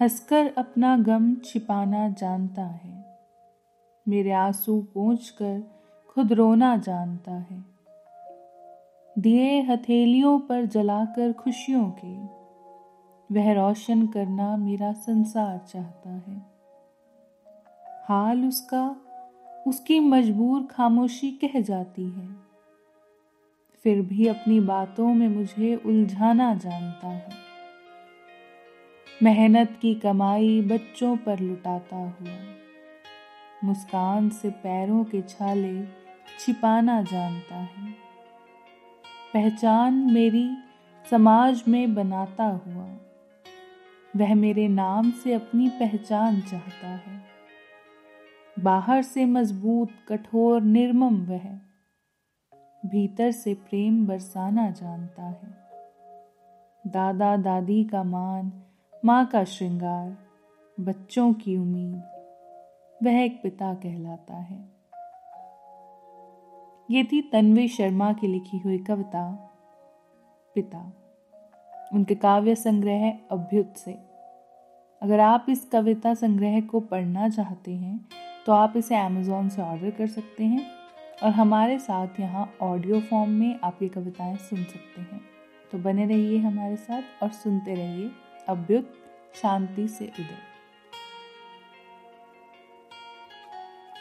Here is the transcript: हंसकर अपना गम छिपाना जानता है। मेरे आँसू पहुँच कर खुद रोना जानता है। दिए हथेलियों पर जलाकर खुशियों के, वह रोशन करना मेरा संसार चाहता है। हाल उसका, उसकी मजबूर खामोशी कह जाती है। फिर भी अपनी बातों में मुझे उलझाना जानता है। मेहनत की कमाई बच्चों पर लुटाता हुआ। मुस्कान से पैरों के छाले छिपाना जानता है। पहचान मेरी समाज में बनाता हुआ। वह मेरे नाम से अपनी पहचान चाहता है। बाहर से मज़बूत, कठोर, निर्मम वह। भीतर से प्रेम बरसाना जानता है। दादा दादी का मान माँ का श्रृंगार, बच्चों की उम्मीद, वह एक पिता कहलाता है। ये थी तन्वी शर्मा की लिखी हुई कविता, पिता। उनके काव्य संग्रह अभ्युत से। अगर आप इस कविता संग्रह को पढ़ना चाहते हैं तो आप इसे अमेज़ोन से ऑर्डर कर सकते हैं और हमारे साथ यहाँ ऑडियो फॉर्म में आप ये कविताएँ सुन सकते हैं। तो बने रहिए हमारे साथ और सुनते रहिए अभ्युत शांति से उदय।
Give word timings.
हंसकर 0.00 0.54
अपना 0.58 0.96
गम 0.96 1.34
छिपाना 1.34 2.08
जानता 2.08 2.62
है। 2.62 3.18
मेरे 4.08 4.32
आँसू 4.32 4.80
पहुँच 4.94 5.30
कर 5.30 5.70
खुद 6.08 6.32
रोना 6.32 6.76
जानता 6.76 7.32
है। 7.32 7.64
दिए 9.18 9.62
हथेलियों 9.62 10.40
पर 10.40 10.64
जलाकर 10.64 11.32
खुशियों 11.32 11.92
के, 12.04 12.16
वह 13.34 13.52
रोशन 13.52 14.06
करना 14.06 14.56
मेरा 14.56 14.92
संसार 14.92 15.58
चाहता 15.58 16.10
है। 16.10 16.46
हाल 18.08 18.48
उसका, 18.48 18.96
उसकी 19.66 20.00
मजबूर 20.00 20.64
खामोशी 20.64 21.30
कह 21.30 21.60
जाती 21.60 22.10
है। 22.10 22.28
फिर 23.82 24.02
भी 24.02 24.26
अपनी 24.26 24.60
बातों 24.60 25.14
में 25.14 25.28
मुझे 25.28 25.76
उलझाना 25.76 26.54
जानता 26.54 27.08
है। 27.08 27.47
मेहनत 29.22 29.78
की 29.82 29.94
कमाई 29.94 30.62
बच्चों 30.62 31.16
पर 31.16 31.38
लुटाता 31.38 31.96
हुआ। 31.96 32.54
मुस्कान 33.64 34.28
से 34.28 34.50
पैरों 34.50 35.04
के 35.04 35.22
छाले 35.22 35.84
छिपाना 36.40 37.02
जानता 37.02 37.54
है। 37.54 37.90
पहचान 39.34 39.94
मेरी 39.94 40.50
समाज 41.10 41.64
में 41.68 41.94
बनाता 41.94 42.44
हुआ। 42.44 42.84
वह 44.16 44.34
मेरे 44.34 44.68
नाम 44.68 45.10
से 45.10 45.34
अपनी 45.34 45.68
पहचान 45.68 46.40
चाहता 46.40 46.88
है। 46.88 47.22
बाहर 48.58 49.02
से 49.02 49.24
मज़बूत, 49.24 49.88
कठोर, 50.08 50.62
निर्मम 50.62 51.16
वह। 51.16 51.44
भीतर 52.86 53.30
से 53.30 53.54
प्रेम 53.54 54.06
बरसाना 54.06 54.70
जानता 54.70 55.22
है। 55.22 55.68
दादा 56.86 57.36
दादी 57.36 57.84
का 57.84 58.02
मान 58.02 58.52
माँ 59.04 59.26
का 59.26 59.42
श्रृंगार, 59.44 60.16
बच्चों 60.78 61.32
की 61.32 61.56
उम्मीद, 61.56 63.04
वह 63.04 63.20
एक 63.20 63.40
पिता 63.42 63.72
कहलाता 63.74 64.34
है। 64.34 64.58
ये 66.90 67.04
थी 67.04 67.20
तन्वी 67.22 67.68
शर्मा 67.68 68.12
की 68.12 68.26
लिखी 68.26 68.58
हुई 68.58 68.78
कविता, 68.78 69.30
पिता। 70.56 70.80
उनके 71.92 72.14
काव्य 72.14 72.54
संग्रह 72.54 73.08
अभ्युत 73.30 73.76
से। 73.76 73.92
अगर 75.02 75.20
आप 75.20 75.46
इस 75.48 75.64
कविता 75.64 76.14
संग्रह 76.14 76.60
को 76.60 76.80
पढ़ना 76.80 77.28
चाहते 77.28 77.72
हैं 77.72 78.08
तो 78.46 78.52
आप 78.52 78.76
इसे 78.76 78.96
अमेज़ोन 78.96 79.48
से 79.48 79.62
ऑर्डर 79.62 79.90
कर 79.90 80.06
सकते 80.06 80.44
हैं 80.44 80.66
और 81.22 81.30
हमारे 81.30 81.78
साथ 81.78 82.20
यहाँ 82.20 82.52
ऑडियो 82.62 83.00
फॉर्म 83.00 83.30
में 83.30 83.58
आप 83.64 83.82
ये 83.82 83.88
कविताएँ 83.88 84.36
सुन 84.36 84.64
सकते 84.64 85.00
हैं। 85.00 85.20
तो 85.72 85.78
बने 85.78 86.06
रहिए 86.06 86.38
हमारे 86.38 86.76
साथ 86.76 87.22
और 87.22 87.28
सुनते 87.28 87.74
रहिए 87.74 88.10
अभ्युत 88.48 88.92
शांति 89.42 89.88
से 89.88 90.06
उदय। 90.06 90.47